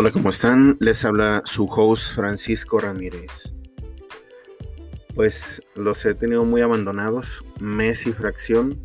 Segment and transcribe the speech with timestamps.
[0.00, 0.78] Hola, ¿cómo están?
[0.80, 3.52] Les habla su host Francisco Ramírez.
[5.14, 8.80] Pues los he tenido muy abandonados, mes y fracción.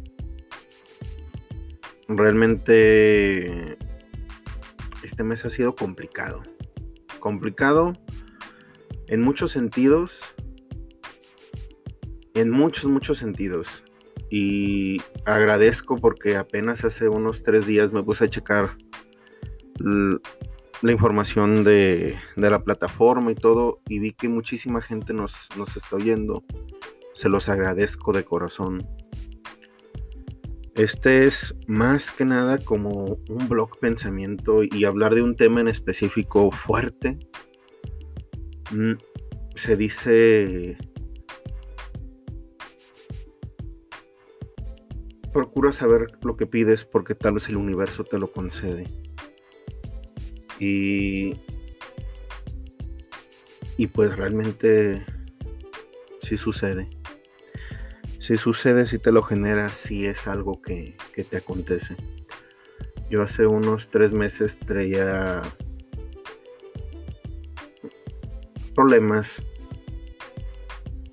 [2.10, 3.78] Realmente
[5.04, 6.44] este mes ha sido complicado.
[7.22, 7.94] Complicado
[9.08, 10.36] en muchos sentidos.
[12.34, 13.86] En muchos, muchos sentidos.
[14.30, 18.70] Y agradezco porque apenas hace unos tres días me puse a checar
[20.86, 25.96] la información de, la plataforma y todo y vi que muchísima gente nos, nos está
[25.96, 26.44] oyendo.
[27.16, 28.88] Se los agradezco de corazón.
[30.76, 35.70] Este es más que nada como un blog pensamiento y hablar de un tema en
[35.70, 37.18] específico fuerte.
[38.72, 38.94] Mm,
[39.56, 40.78] se dice...
[45.34, 49.05] Procura saber lo que pides porque tal vez el universo te lo concede.
[50.60, 51.40] Y,
[53.78, 55.06] y pues realmente
[56.22, 56.90] si sucede.
[58.20, 61.96] Si sucede, si te lo generas, si es algo que, que te acontece.
[63.10, 65.44] Yo hace unos tres meses traía
[68.74, 69.44] problemas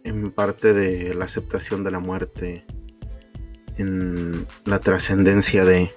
[0.05, 2.65] en parte de la aceptación de la muerte,
[3.77, 5.93] en la trascendencia de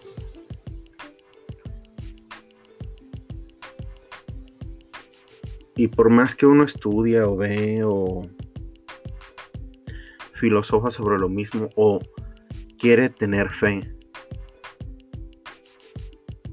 [5.76, 8.22] Y por más que uno estudia o ve o
[10.34, 12.00] filosofa sobre lo mismo o
[12.78, 13.94] quiere tener fe,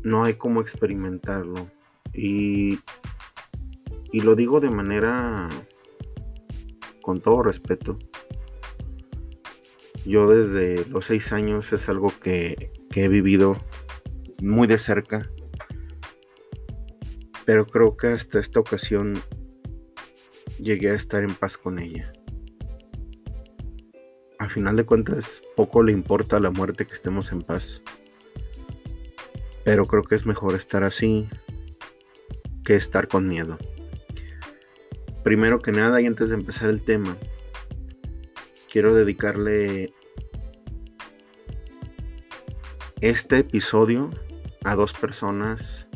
[0.02, 1.70] no hay como experimentarlo.
[2.12, 2.80] Y,
[4.10, 5.48] y lo digo de manera
[7.00, 7.98] con todo respeto.
[10.04, 13.56] Yo desde los seis años es algo que, que he vivido
[14.40, 15.30] muy de cerca
[17.44, 19.22] pero creo que hasta esta ocasión
[20.58, 22.12] llegué a estar en paz con ella.
[24.38, 27.82] A final de cuentas, poco le importa a la muerte que estemos en paz.
[29.64, 31.28] Pero creo que es mejor estar así
[32.64, 33.58] que estar con miedo.
[35.22, 37.16] Primero que nada, y antes de empezar el tema,
[38.70, 39.94] quiero dedicarle
[43.00, 44.10] este episodio
[44.64, 45.86] a dos personas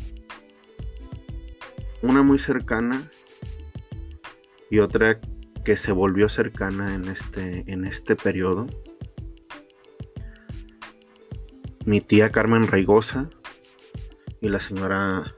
[2.07, 3.11] una muy cercana
[4.71, 5.21] y otra
[5.65, 8.67] que se volvió cercana en este, en este periodo.
[11.85, 13.29] Mi tía Carmen Reigosa
[14.41, 15.35] y la señora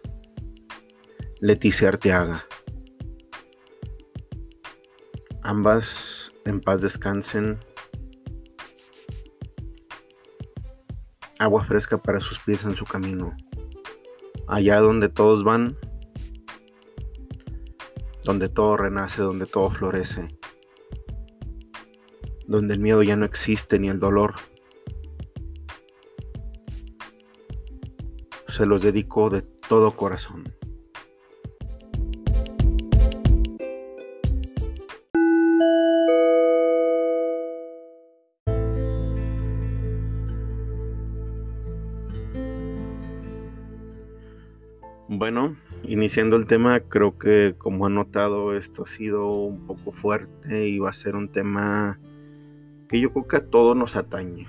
[1.41, 2.45] Leticia Arteaga.
[5.43, 7.59] Ambas en paz descansen.
[11.39, 13.35] Agua fresca para sus pies en su camino.
[14.47, 15.79] Allá donde todos van,
[18.29, 20.29] donde todo renace, donde todo florece,
[22.47, 24.35] donde el miedo ya no existe ni el dolor.
[28.47, 30.55] Se los dedico de todo corazón.
[45.99, 50.79] Iniciando el tema, creo que como han notado esto ha sido un poco fuerte y
[50.79, 51.99] va a ser un tema
[52.89, 54.47] que yo creo que a todos nos atañe.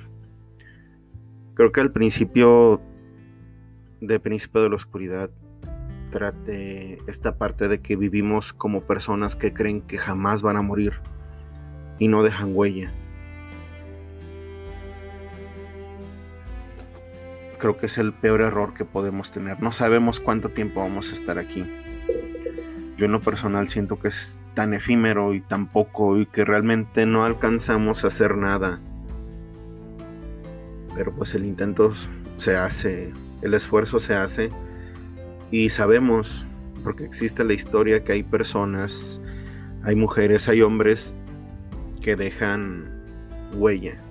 [1.55, 2.79] Creo que al principio
[3.99, 5.31] de Príncipe de la Oscuridad
[6.11, 11.01] trate esta parte de que vivimos como personas que creen que jamás van a morir
[11.97, 12.93] y no dejan huella.
[17.59, 19.61] Creo que es el peor error que podemos tener.
[19.61, 21.65] No sabemos cuánto tiempo vamos a estar aquí.
[22.97, 27.05] Yo en lo personal siento que es tan efímero y tan poco y que realmente
[27.05, 28.81] no alcanzamos a hacer nada.
[30.95, 31.93] Pero pues el intento
[32.37, 34.49] se hace, el esfuerzo se hace
[35.51, 36.45] y sabemos,
[36.83, 39.21] porque existe la historia que hay personas,
[39.83, 41.15] hay mujeres, hay hombres
[42.01, 43.03] que dejan
[43.53, 44.01] huella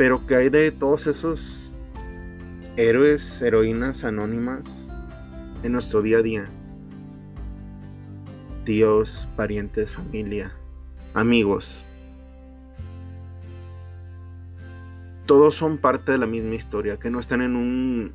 [0.00, 1.70] Pero que hay de todos esos
[2.78, 4.88] héroes, heroínas anónimas
[5.62, 6.50] en nuestro día a día?
[8.64, 10.56] Tíos, parientes, familia,
[11.12, 11.84] amigos.
[15.26, 18.14] Todos son parte de la misma historia, que no están en un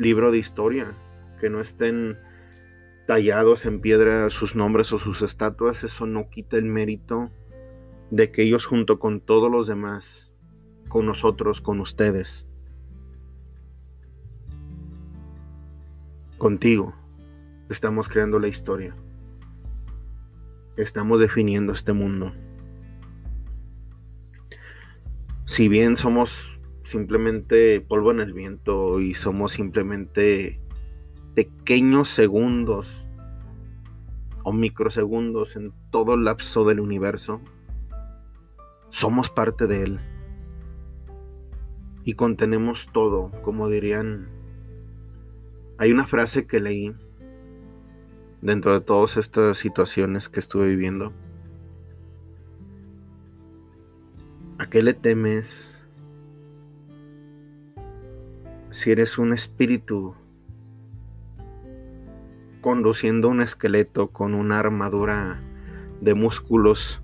[0.00, 0.96] libro de historia,
[1.40, 2.18] que no estén
[3.06, 7.30] tallados en piedra sus nombres o sus estatuas, eso no quita el mérito
[8.12, 10.30] de que ellos junto con todos los demás,
[10.90, 12.46] con nosotros, con ustedes,
[16.36, 16.94] contigo,
[17.70, 18.94] estamos creando la historia.
[20.76, 22.34] Estamos definiendo este mundo.
[25.46, 30.60] Si bien somos simplemente polvo en el viento y somos simplemente
[31.34, 33.06] pequeños segundos
[34.42, 37.40] o microsegundos en todo el lapso del universo,
[38.92, 40.00] somos parte de él.
[42.04, 44.28] Y contenemos todo, como dirían.
[45.78, 46.94] Hay una frase que leí
[48.42, 51.12] dentro de todas estas situaciones que estuve viviendo.
[54.58, 55.74] ¿A qué le temes
[58.70, 60.14] si eres un espíritu
[62.60, 65.42] conduciendo un esqueleto con una armadura
[66.00, 67.01] de músculos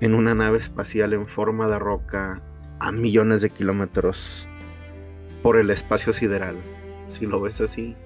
[0.00, 2.42] en una nave espacial en forma de roca
[2.80, 4.46] a millones de kilómetros
[5.42, 6.56] por el espacio sideral.
[7.06, 7.96] Si lo ves así,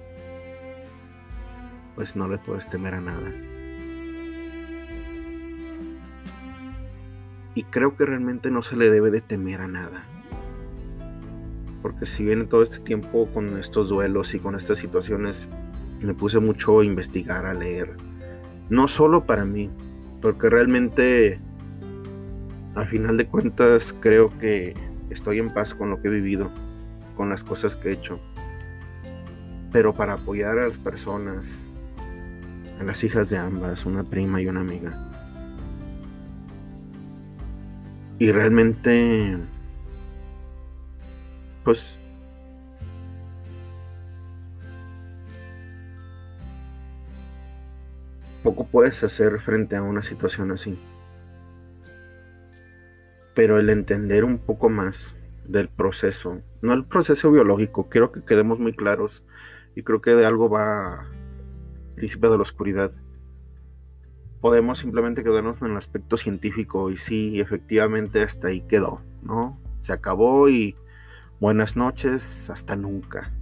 [1.95, 3.33] pues no le puedes temer a nada.
[7.53, 10.05] Y creo que realmente no se le debe de temer a nada.
[11.81, 15.49] Porque si viene todo este tiempo con estos duelos y con estas situaciones
[15.99, 17.97] me puse mucho a investigar, a leer.
[18.69, 19.69] No solo para mí,
[20.21, 21.41] porque realmente
[22.75, 24.73] a final de cuentas creo que
[25.09, 26.51] estoy en paz con lo que he vivido,
[27.15, 28.19] con las cosas que he hecho.
[29.71, 31.65] Pero para apoyar a las personas,
[32.79, 34.97] a las hijas de ambas, una prima y una amiga.
[38.19, 39.37] Y realmente,
[41.63, 41.99] pues
[48.43, 50.79] Poco puedes hacer frente a una situación así.
[53.33, 55.15] Pero el entender un poco más
[55.47, 59.23] del proceso, no el proceso biológico, quiero que quedemos muy claros
[59.75, 61.07] y creo que de algo va
[61.95, 62.91] Príncipe de la Oscuridad.
[64.39, 69.59] Podemos simplemente quedarnos en el aspecto científico y sí, efectivamente hasta ahí quedó, ¿no?
[69.79, 70.75] Se acabó y
[71.39, 73.33] buenas noches, hasta nunca.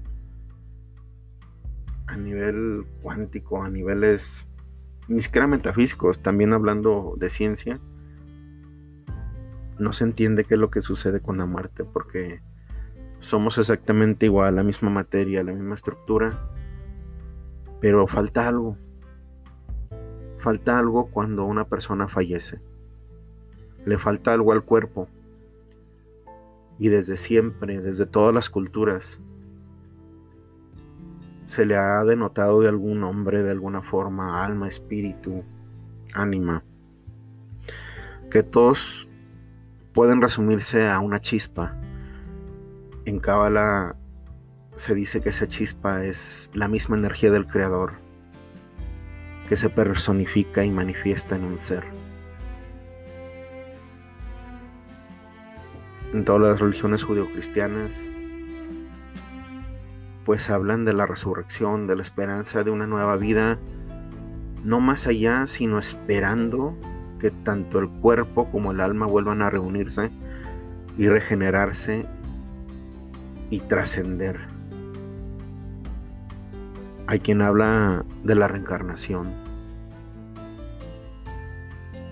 [2.07, 4.45] A nivel cuántico, a niveles
[5.07, 7.79] ni siquiera metafísicos, también hablando de ciencia,
[9.79, 12.41] no se entiende qué es lo que sucede con la muerte, porque
[13.19, 16.49] somos exactamente igual, la misma materia, la misma estructura,
[17.81, 18.77] pero falta algo.
[20.37, 22.61] Falta algo cuando una persona fallece.
[23.85, 25.07] Le falta algo al cuerpo.
[26.77, 29.19] Y desde siempre, desde todas las culturas,
[31.45, 35.43] se le ha denotado de algún nombre, de alguna forma, alma, espíritu,
[36.13, 36.63] ánima,
[38.29, 39.08] que todos
[39.93, 41.75] pueden resumirse a una chispa.
[43.05, 43.95] En Cábala
[44.75, 47.93] se dice que esa chispa es la misma energía del Creador,
[49.47, 51.83] que se personifica y manifiesta en un ser.
[56.13, 58.09] En todas las religiones judeocristianas
[60.29, 63.57] pues hablan de la resurrección, de la esperanza de una nueva vida,
[64.63, 66.77] no más allá, sino esperando
[67.19, 70.09] que tanto el cuerpo como el alma vuelvan a reunirse
[70.97, 72.07] y regenerarse
[73.49, 74.39] y trascender.
[77.07, 79.33] Hay quien habla de la reencarnación,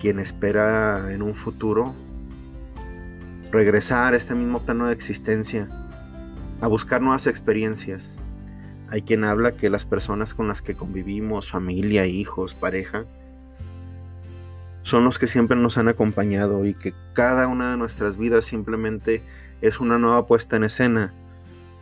[0.00, 1.94] quien espera en un futuro
[3.50, 5.68] regresar a este mismo plano de existencia
[6.60, 8.18] a buscar nuevas experiencias.
[8.90, 13.06] Hay quien habla que las personas con las que convivimos, familia, hijos, pareja,
[14.88, 19.22] son los que siempre nos han acompañado y que cada una de nuestras vidas simplemente
[19.60, 21.14] es una nueva puesta en escena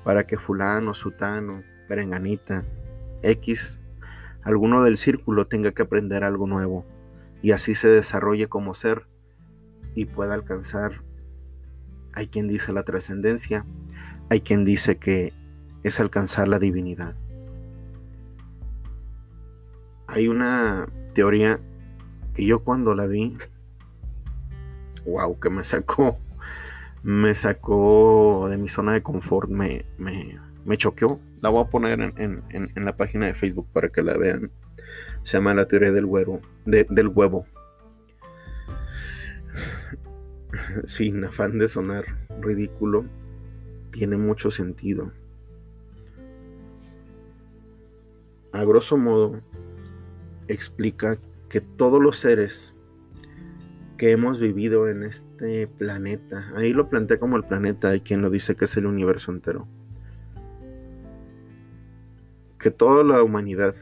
[0.02, 2.64] para que fulano, sutano, perenganita,
[3.22, 3.78] X,
[4.42, 6.84] alguno del círculo tenga que aprender algo nuevo
[7.42, 9.06] y así se desarrolle como ser
[9.94, 11.04] y pueda alcanzar,
[12.12, 13.64] hay quien dice la trascendencia,
[14.30, 15.32] hay quien dice que
[15.84, 17.14] es alcanzar la divinidad.
[20.08, 21.60] Hay una teoría
[22.36, 23.36] que yo cuando la vi,
[25.06, 26.20] wow, que me sacó
[27.06, 31.20] me sacó de mi zona de confort, me, me, choqueó.
[31.40, 34.50] La voy a poner en, la página de Facebook para que la vean.
[35.22, 36.40] Se llama La teoría del huevo.
[36.64, 37.46] del huevo.
[40.84, 42.04] Sin afán de sonar
[42.40, 43.04] ridículo,
[43.92, 45.12] tiene mucho sentido.
[48.52, 49.40] A grosso modo,
[50.48, 52.74] explica que todos los seres
[53.96, 56.46] que hemos vivido en este planeta.
[56.54, 59.66] Ahí lo plantea como el planeta, hay quien lo dice que es el universo entero.
[62.58, 63.74] Que toda la humanidad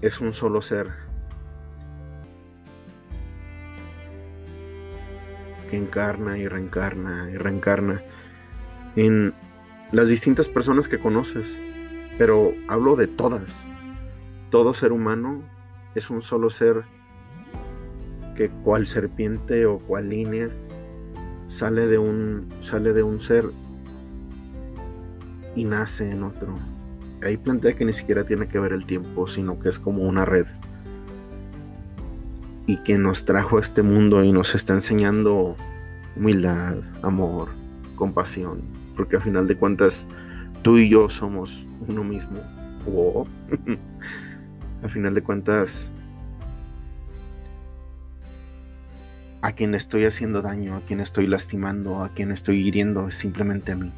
[0.00, 0.88] es un solo ser
[5.68, 8.02] que encarna y reencarna y reencarna
[8.96, 9.32] en
[9.92, 11.58] las distintas personas que conoces,
[12.20, 13.64] pero hablo de todas.
[14.50, 15.42] Todo ser humano
[15.94, 16.84] es un solo ser
[18.36, 20.50] que cual serpiente o cual línea
[21.46, 23.50] sale de un sale de un ser
[25.56, 26.58] y nace en otro.
[27.22, 30.26] Ahí plantea que ni siquiera tiene que ver el tiempo, sino que es como una
[30.26, 30.46] red.
[32.66, 35.56] Y que nos trajo a este mundo y nos está enseñando
[36.16, 37.48] humildad, amor,
[37.96, 38.60] compasión.
[38.94, 40.04] Porque a final de cuentas,
[40.62, 42.40] tú y yo somos uno mismo.
[44.82, 45.90] a final de cuentas,
[49.42, 53.72] a quien estoy haciendo daño, a quien estoy lastimando, a quien estoy hiriendo, es simplemente
[53.72, 53.92] a mí.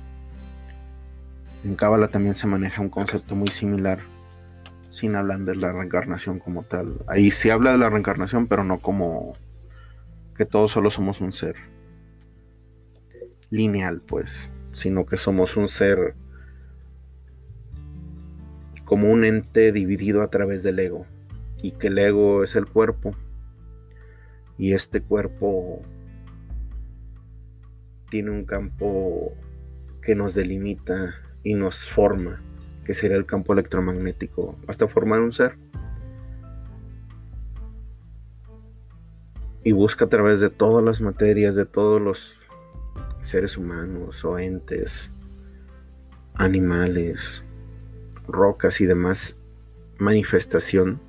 [1.64, 4.00] En Cábala también se maneja un concepto muy similar,
[4.90, 7.04] sin hablar de la reencarnación como tal.
[7.06, 9.34] Ahí se habla de la reencarnación, pero no como
[10.36, 11.56] que todos solo somos un ser
[13.50, 16.16] lineal, pues, sino que somos un ser
[18.92, 21.06] como un ente dividido a través del ego
[21.62, 23.16] y que el ego es el cuerpo
[24.58, 25.80] y este cuerpo
[28.10, 29.32] tiene un campo
[30.02, 32.42] que nos delimita y nos forma,
[32.84, 35.56] que sería el campo electromagnético, hasta formar un ser.
[39.64, 42.46] Y busca a través de todas las materias, de todos los
[43.22, 45.10] seres humanos o entes,
[46.34, 47.42] animales,
[48.26, 49.36] rocas y demás
[49.98, 51.00] manifestación,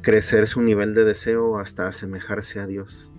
[0.00, 3.10] crecer su nivel de deseo hasta asemejarse a Dios.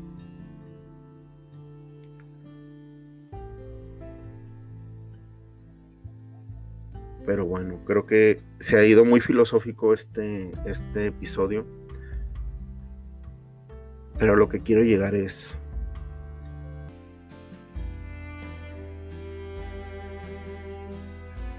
[7.26, 11.66] Pero bueno, creo que se ha ido muy filosófico este, este episodio.
[14.20, 15.56] Pero lo que quiero llegar es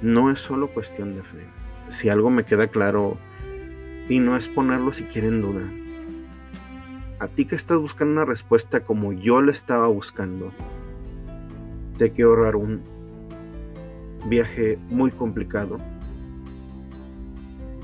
[0.04, 1.46] no es solo cuestión de fe.
[1.88, 3.16] Si algo me queda claro,
[4.06, 5.72] y no es ponerlo siquiera en duda,
[7.20, 10.52] a ti que estás buscando una respuesta como yo la estaba buscando,
[11.96, 12.82] te quiero ahorrar un
[14.26, 15.78] viaje muy complicado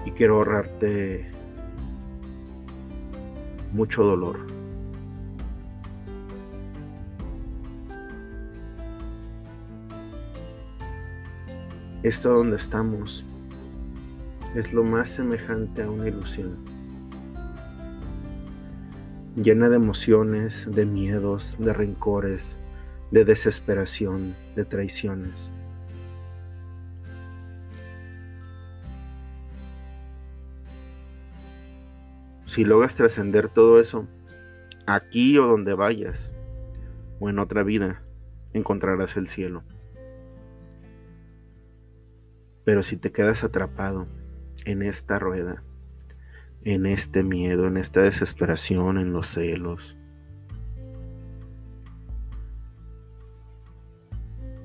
[0.05, 1.31] y quiero ahorrarte
[3.73, 4.60] mucho dolor.
[12.03, 13.27] Esto donde estamos
[14.55, 16.57] es lo más semejante a una ilusión,
[19.37, 22.59] llena de emociones, de miedos, de rencores,
[23.11, 25.51] de desesperación, de traiciones.
[32.47, 34.07] Si logras trascender todo eso,
[34.87, 36.33] aquí o donde vayas,
[37.21, 38.03] o en otra vida,
[38.55, 39.65] encontrarás el cielo.
[42.71, 44.07] Pero si te quedas atrapado
[44.65, 45.65] en esta rueda,
[46.63, 49.99] en este miedo, en esta desesperación, en los celos,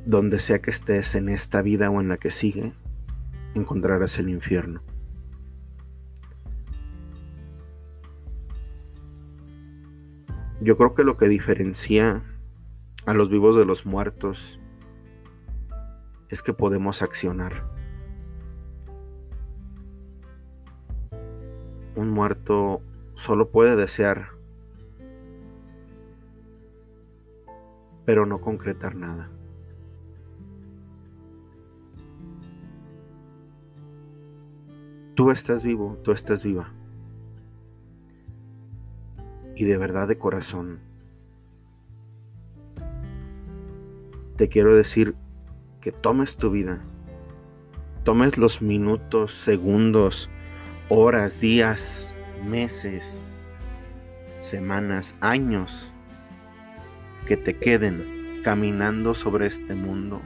[0.06, 2.76] donde sea que estés en esta vida o en la que sigue,
[3.56, 4.84] encontrarás el infierno.
[10.62, 12.24] Yo creo que lo que diferencia
[13.08, 14.60] a los vivos de los muertos
[16.30, 17.75] es que podemos accionar.
[22.16, 22.82] Muerto
[23.14, 24.30] solo puede desear,
[28.06, 29.30] pero no concretar nada.
[35.16, 36.74] Tú estás vivo, tú estás viva.
[39.58, 40.80] Y de verdad de corazón,
[44.38, 45.16] te quiero decir
[45.82, 46.86] que tomes tu vida,
[48.04, 50.30] tomes los minutos, segundos,
[50.90, 52.14] horas, días,
[52.46, 53.22] meses,
[54.40, 55.92] semanas, años
[57.26, 60.22] que te queden caminando sobre este mundo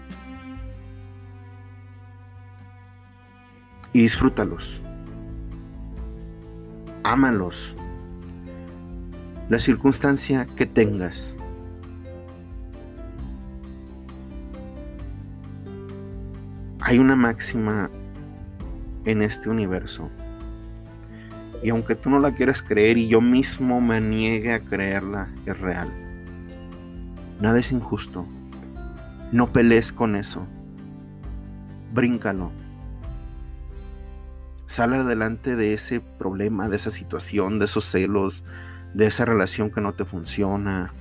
[3.93, 4.81] y disfrútalos.
[7.03, 7.75] Ámalos.
[9.49, 11.35] La circunstancia que tengas.
[16.81, 17.89] Hay una máxima
[19.05, 20.09] en este universo.
[21.61, 25.59] Y aunque tú no la quieras creer y yo mismo me niegue a creerla, es
[25.59, 25.89] real.
[27.41, 28.25] Nada es injusto.
[29.31, 30.47] No pelees con eso.
[31.93, 32.51] Bríncalo.
[34.67, 38.43] Sale adelante de ese problema, de esa situación, de esos celos,
[38.93, 40.93] de esa relación que no te funciona,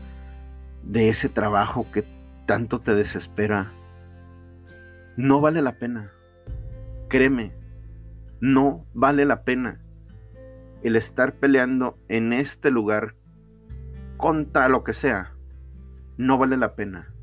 [0.82, 2.04] de ese trabajo que
[2.46, 3.72] tanto te desespera.
[5.16, 6.10] No vale la pena.
[7.08, 7.52] Créeme,
[8.40, 9.80] no vale la pena
[10.82, 13.16] el estar peleando en este lugar
[14.16, 15.34] contra lo que sea.
[16.16, 17.14] No vale la pena.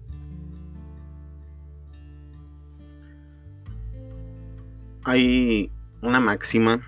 [5.04, 5.72] Hay
[6.02, 6.82] una máxima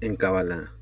[0.00, 0.72] en Kabbalah.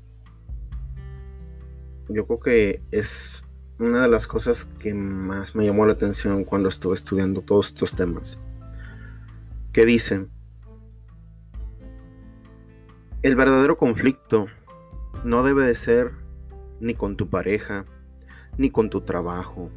[2.09, 3.43] Yo creo que es
[3.79, 7.93] una de las cosas que más me llamó la atención cuando estuve estudiando todos estos
[7.93, 8.39] temas.
[9.73, 10.31] Que dicen
[13.23, 14.47] el verdadero conflicto
[15.23, 16.11] no debe de ser
[16.79, 17.85] ni con tu pareja,
[18.57, 19.71] ni con tu trabajo,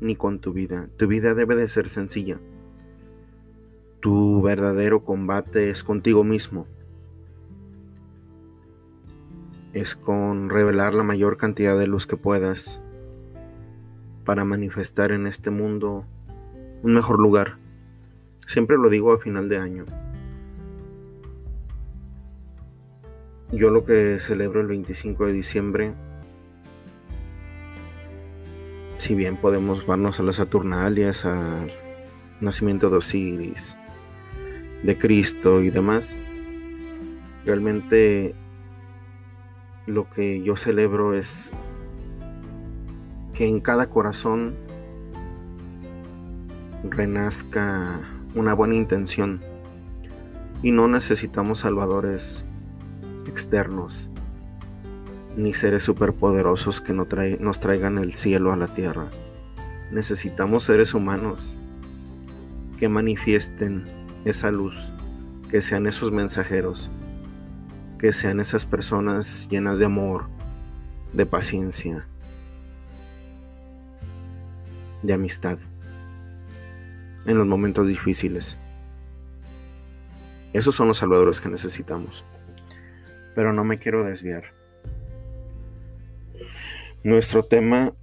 [0.00, 0.88] ni con tu vida.
[0.96, 2.40] Tu vida debe de ser sencilla.
[4.00, 6.66] Tu verdadero combate es contigo mismo.
[9.74, 12.80] Es con revelar la mayor cantidad de luz que puedas
[14.24, 16.06] para manifestar en este mundo
[16.82, 17.58] un mejor lugar.
[18.38, 20.03] Siempre lo digo a final de año.
[23.54, 25.94] Yo lo que celebro el 25 de diciembre,
[28.98, 31.70] si bien podemos vernos a las Saturnalias, al
[32.40, 33.76] nacimiento de Osiris,
[34.82, 36.16] de Cristo y demás,
[37.44, 38.34] realmente
[39.86, 41.52] lo que yo celebro es
[43.34, 44.56] que en cada corazón
[46.90, 48.00] renazca
[48.34, 49.40] una buena intención.
[50.64, 52.44] Y no necesitamos salvadores
[53.30, 54.08] externos,
[55.36, 59.10] ni seres superpoderosos que nos traigan el cielo a la tierra.
[59.90, 61.58] Necesitamos seres humanos
[62.78, 63.84] que manifiesten
[64.24, 64.92] esa luz,
[65.48, 66.90] que sean esos mensajeros,
[67.98, 70.28] que sean esas personas llenas de amor,
[71.12, 72.08] de paciencia,
[75.02, 75.58] de amistad
[77.26, 78.58] en los momentos difíciles.
[80.52, 82.24] Esos son los salvadores que necesitamos
[83.34, 84.44] pero no me quiero desviar.
[87.02, 87.94] Nuestro tema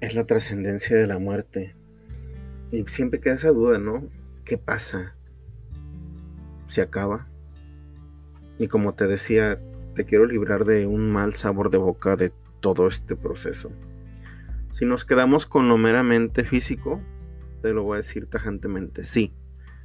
[0.00, 1.74] es la trascendencia de la muerte.
[2.72, 4.08] Y siempre queda esa duda, ¿no?
[4.44, 5.16] ¿Qué pasa?
[6.66, 7.28] ¿Se acaba?
[8.58, 9.60] Y como te decía,
[9.94, 13.70] te quiero librar de un mal sabor de boca de todo este proceso.
[14.72, 17.00] Si nos quedamos con lo meramente físico,
[17.62, 19.32] te lo voy a decir tajantemente, sí,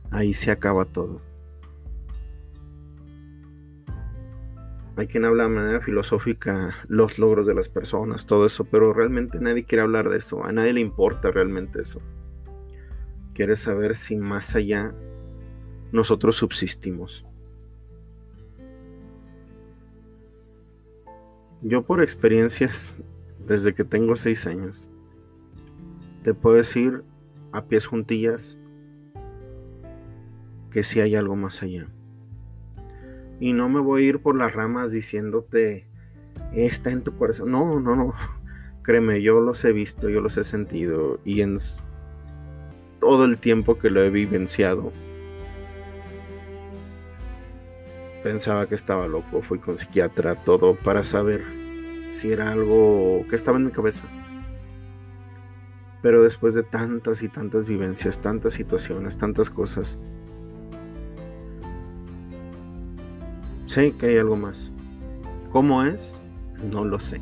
[0.10, 1.22] ahí se acaba todo.
[5.02, 9.40] Hay quien habla de manera filosófica los logros de las personas, todo eso, pero realmente
[9.40, 12.04] nadie quiere hablar de eso, a nadie le importa realmente eso.
[13.34, 14.94] Quiere saber si más allá
[15.92, 17.26] nosotros subsistimos.
[21.64, 22.94] Yo por experiencias
[23.48, 24.88] desde que tengo seis años,
[26.22, 27.04] te puedo decir
[27.54, 28.56] a pies juntillas
[30.70, 31.92] que si hay algo más allá.
[33.42, 35.88] Y no me voy a ir por las ramas diciéndote,
[36.54, 37.50] está en tu corazón.
[37.50, 38.14] No, no, no.
[38.84, 41.20] Créeme, yo los he visto, yo los he sentido.
[41.26, 41.58] Y en
[43.00, 44.94] todo el tiempo que lo he vivenciado,
[48.24, 49.42] pensaba que estaba loco.
[49.42, 51.42] Fui con psiquiatra, todo para saber
[52.10, 54.04] si era algo que estaba en mi cabeza.
[56.04, 59.98] Pero después de tantas y tantas vivencias, tantas situaciones, tantas cosas,
[63.72, 64.70] Sé que hay algo más.
[65.50, 66.20] ¿Cómo es?
[66.62, 67.22] No lo sé.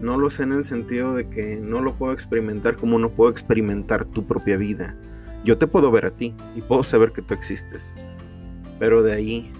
[0.00, 3.28] No lo sé en el sentido de que no lo puedo experimentar como no puedo
[3.28, 4.96] experimentar tu propia vida.
[5.44, 7.92] Yo te puedo ver a ti y puedo saber que tú existes.
[8.78, 9.52] Pero de ahí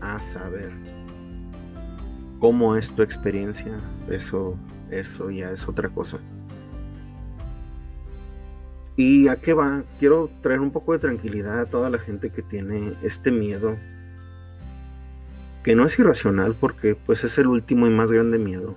[0.00, 0.70] a saber
[2.38, 4.56] cómo es tu experiencia, eso,
[4.92, 6.20] eso ya es otra cosa.
[8.94, 9.82] ¿Y a qué va?
[9.98, 13.76] Quiero traer un poco de tranquilidad a toda la gente que tiene este miedo,
[15.62, 18.76] que no es irracional porque pues es el último y más grande miedo,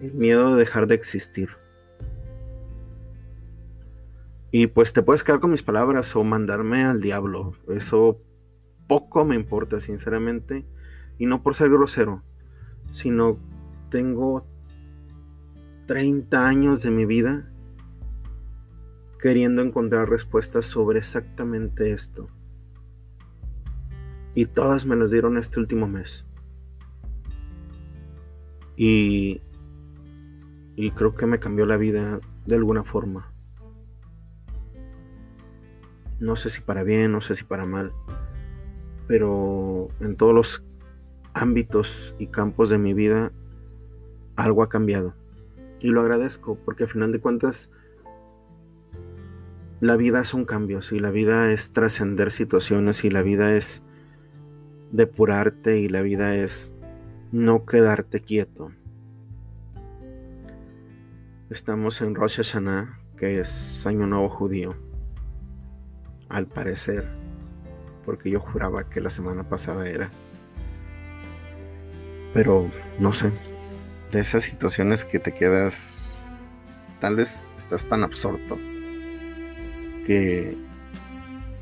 [0.00, 1.50] el miedo de dejar de existir.
[4.50, 8.20] Y pues te puedes quedar con mis palabras o mandarme al diablo, eso
[8.86, 10.66] poco me importa sinceramente,
[11.18, 12.24] y no por ser grosero,
[12.90, 13.38] sino
[13.90, 14.46] tengo
[15.86, 17.52] 30 años de mi vida
[19.18, 22.28] queriendo encontrar respuestas sobre exactamente esto.
[24.34, 26.26] Y todas me las dieron este último mes.
[28.76, 29.42] Y,
[30.76, 33.32] y creo que me cambió la vida de alguna forma.
[36.20, 37.92] No sé si para bien, no sé si para mal,
[39.06, 40.64] pero en todos los
[41.34, 43.32] ámbitos y campos de mi vida
[44.36, 45.14] algo ha cambiado.
[45.80, 47.70] Y lo agradezco porque al final de cuentas
[49.80, 53.82] la vida son cambios y la vida es trascender situaciones y la vida es
[54.92, 56.72] depurarte y la vida es
[57.32, 58.72] no quedarte quieto.
[61.50, 64.76] Estamos en Rosh Hashanah, que es Año Nuevo Judío.
[66.28, 67.08] Al parecer,
[68.04, 70.10] porque yo juraba que la semana pasada era.
[72.34, 73.32] Pero no sé,
[74.12, 76.36] de esas situaciones que te quedas,
[77.00, 78.58] tal vez estás tan absorto
[80.04, 80.56] que,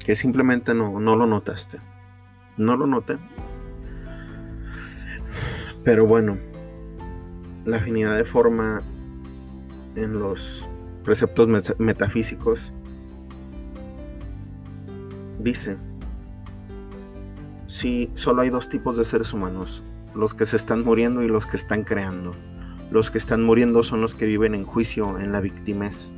[0.04, 1.78] que simplemente no, no lo notaste.
[2.56, 3.18] No lo noté.
[5.84, 6.38] Pero bueno,
[7.64, 8.82] la afinidad de forma
[9.94, 10.68] en los
[11.04, 12.72] preceptos metafísicos
[15.38, 15.76] dice,
[17.66, 21.46] si solo hay dos tipos de seres humanos, los que se están muriendo y los
[21.46, 22.34] que están creando.
[22.90, 26.14] Los que están muriendo son los que viven en juicio, en la victimez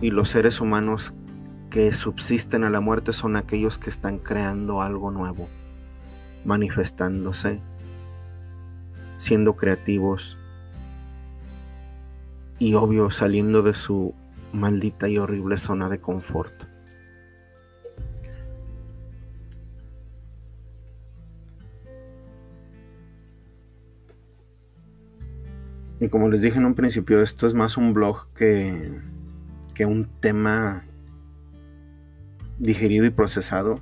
[0.00, 1.14] y los seres humanos
[1.74, 5.48] que subsisten a la muerte son aquellos que están creando algo nuevo,
[6.44, 7.60] manifestándose,
[9.16, 10.38] siendo creativos
[12.60, 14.14] y obvio saliendo de su
[14.52, 16.54] maldita y horrible zona de confort.
[25.98, 28.96] Y como les dije en un principio, esto es más un blog que
[29.74, 30.86] que un tema
[32.58, 33.80] digerido y procesado.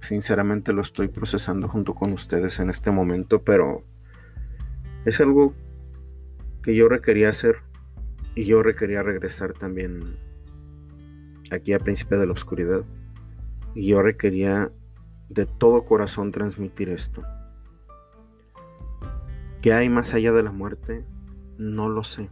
[0.00, 3.84] Sinceramente lo estoy procesando junto con ustedes en este momento, pero
[5.04, 5.54] es algo
[6.62, 7.56] que yo requería hacer
[8.34, 10.16] y yo requería regresar también
[11.50, 12.82] aquí a Príncipe de la Oscuridad.
[13.74, 14.72] Y yo requería
[15.28, 17.22] de todo corazón transmitir esto.
[19.62, 21.04] ¿Qué hay más allá de la muerte?
[21.58, 22.30] No lo sé.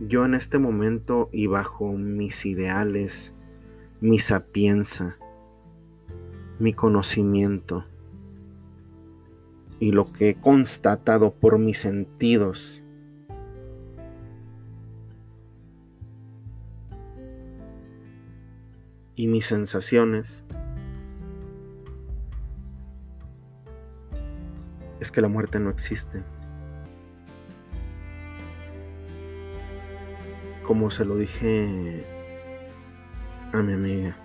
[0.00, 3.34] Yo en este momento y bajo mis ideales,
[4.02, 5.16] mi sapienza,
[6.58, 7.86] mi conocimiento
[9.78, 12.82] y lo que he constatado por mis sentidos,
[19.14, 20.44] y mis sensaciones
[24.98, 26.24] es que la muerte no existe.
[30.64, 32.06] como se lo dije
[33.52, 34.16] a mi amiga,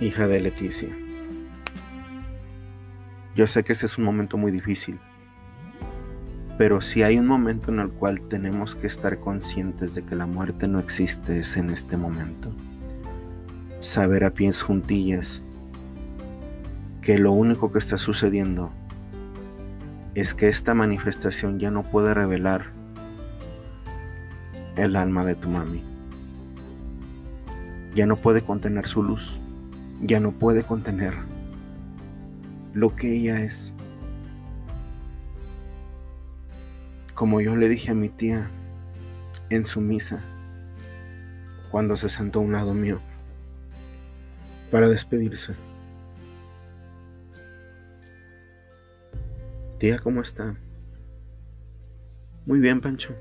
[0.00, 0.96] hija de Leticia.
[3.34, 5.00] Yo sé que ese es un momento muy difícil,
[6.58, 10.26] pero si hay un momento en el cual tenemos que estar conscientes de que la
[10.26, 12.54] muerte no existe es en este momento.
[13.80, 15.42] Saber a pies juntillas
[17.02, 18.72] que lo único que está sucediendo
[20.14, 22.72] es que esta manifestación ya no puede revelar
[24.76, 25.97] el alma de tu mami.
[27.98, 29.40] Ya no puede contener su luz,
[30.00, 31.14] ya no puede contener
[32.72, 33.74] lo que ella es.
[37.16, 38.52] Como yo le dije a mi tía
[39.50, 40.22] en su misa,
[41.72, 43.00] cuando se sentó a un lado mío,
[44.70, 45.56] para despedirse.
[49.78, 50.56] Tía, ¿cómo está?
[52.46, 53.16] Muy bien, Pancho.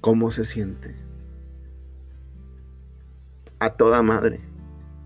[0.00, 1.11] ¿Cómo se siente?
[3.62, 4.40] A toda madre.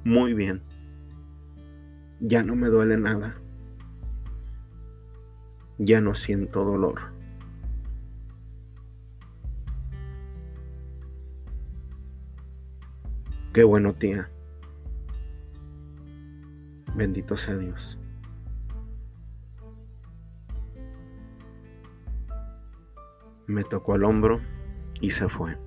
[0.03, 0.62] Muy bien.
[2.21, 3.38] Ya no me duele nada.
[5.77, 7.12] Ya no siento dolor.
[13.53, 14.31] Qué bueno, tía.
[16.95, 17.99] Bendito sea Dios.
[23.47, 24.40] Me tocó al hombro
[25.03, 25.65] y se fue.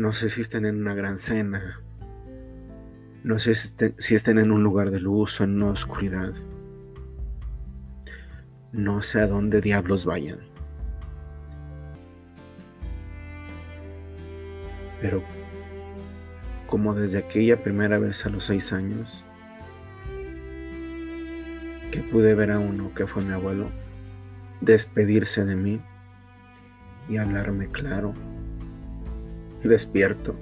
[0.00, 1.82] No sé si estén en una gran cena.
[3.22, 6.32] No sé si estén, en un lugar de luz o en una oscuridad.
[8.72, 10.38] No sé a dónde diablos vayan.
[15.02, 15.22] Pero
[16.66, 19.22] como desde aquella primera vez a los seis años,
[21.90, 23.70] que pude ver a uno que fue mi abuelo,
[24.62, 25.82] despedirse de mí
[27.06, 28.14] y hablarme claro
[29.68, 30.34] despierto.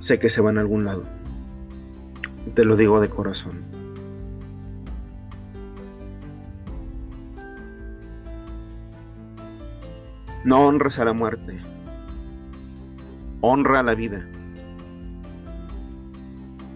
[0.00, 1.04] Sé que se van a algún lado.
[2.54, 3.62] Te lo digo de corazón.
[10.44, 11.60] No honres a la muerte.
[13.40, 14.26] Honra la vida.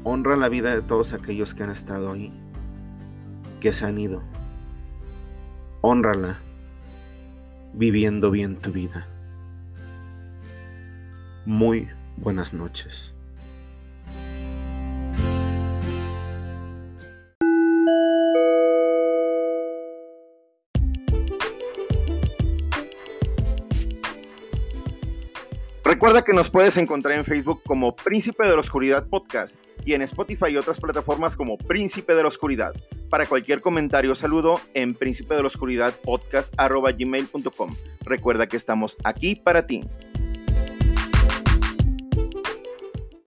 [0.04, 2.32] Honra la vida de todos aquellos que han estado ahí,
[3.60, 4.22] que se han ido.
[5.80, 6.40] Honrala
[7.72, 9.08] viviendo bien tu vida.
[11.44, 13.14] Muy buenas noches.
[25.84, 30.02] Recuerda que nos puedes encontrar en Facebook como Príncipe de la Oscuridad Podcast y en
[30.02, 32.74] Spotify y otras plataformas como Príncipe de la Oscuridad.
[33.10, 36.54] Para cualquier comentario o saludo en príncipe de la oscuridad podcast
[38.04, 39.84] Recuerda que estamos aquí para ti.